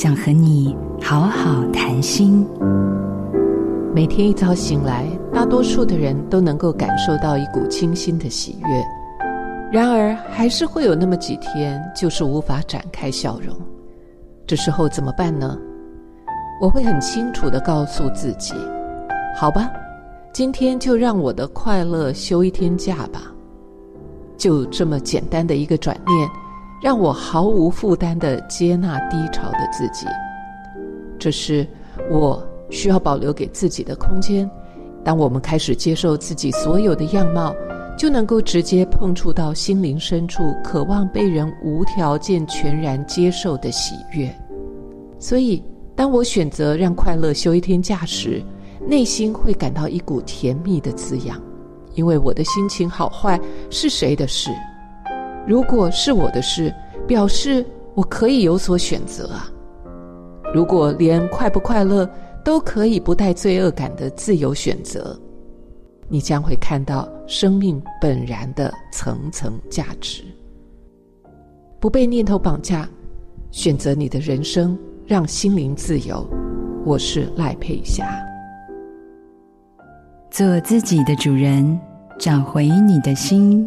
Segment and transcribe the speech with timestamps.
[0.00, 2.46] 想和你好好谈心。
[3.92, 5.04] 每天一早醒来，
[5.34, 8.84] 大多数的人都能够感受到一股清新的喜悦。
[9.72, 13.52] 然而，还是会有那么几天，就是无法展开笑容。
[14.46, 15.58] 这时候怎么办呢？
[16.62, 18.54] 我会很清楚地告诉自己：
[19.34, 19.68] 好吧，
[20.32, 23.22] 今天就让我的快乐休一天假吧。
[24.36, 26.30] 就这么简单的一个转念，
[26.82, 30.06] 让我毫无负担地接纳低潮的自己。
[31.18, 31.66] 这是
[32.10, 34.48] 我需要保留给自己的空间。
[35.04, 37.54] 当我们开始接受自己所有的样貌，
[37.96, 44.32] 就能够直接碰触到心灵深处渴望被人无条件、全然接受的喜悦。
[45.18, 45.62] 所以，
[45.96, 48.40] 当我选择让快乐休一天假时，
[48.86, 51.40] 内心会感到一股甜蜜的滋养，
[51.94, 54.50] 因为我的心情好坏是谁的事？
[55.48, 56.70] 如果是我的事，
[57.06, 59.50] 表示我可以有所选择啊。
[60.52, 62.06] 如果连快不快乐
[62.44, 65.18] 都可以不带罪恶感的自由选择，
[66.06, 70.22] 你将会看到生命本然的层层价值，
[71.80, 72.86] 不被念头绑架，
[73.50, 76.28] 选择你的人生，让心灵自由。
[76.84, 78.06] 我是赖佩霞，
[80.30, 81.80] 做自己的主人，
[82.18, 83.66] 找回你的心。